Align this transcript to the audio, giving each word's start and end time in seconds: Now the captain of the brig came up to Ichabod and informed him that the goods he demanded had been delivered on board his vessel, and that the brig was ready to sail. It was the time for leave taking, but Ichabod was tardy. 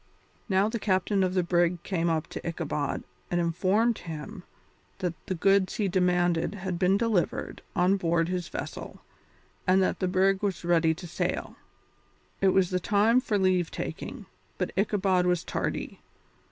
Now 0.49 0.67
the 0.67 0.79
captain 0.79 1.23
of 1.23 1.35
the 1.35 1.43
brig 1.43 1.83
came 1.83 2.09
up 2.09 2.25
to 2.29 2.39
Ichabod 2.43 3.03
and 3.29 3.39
informed 3.39 3.99
him 3.99 4.41
that 4.97 5.13
the 5.27 5.35
goods 5.35 5.75
he 5.75 5.87
demanded 5.87 6.55
had 6.55 6.79
been 6.79 6.97
delivered 6.97 7.61
on 7.75 7.97
board 7.97 8.27
his 8.27 8.47
vessel, 8.49 9.01
and 9.67 9.79
that 9.83 9.99
the 9.99 10.07
brig 10.07 10.41
was 10.41 10.65
ready 10.65 10.95
to 10.95 11.05
sail. 11.05 11.55
It 12.41 12.47
was 12.49 12.71
the 12.71 12.79
time 12.79 13.21
for 13.21 13.37
leave 13.37 13.69
taking, 13.69 14.25
but 14.57 14.71
Ichabod 14.75 15.27
was 15.27 15.43
tardy. 15.43 16.01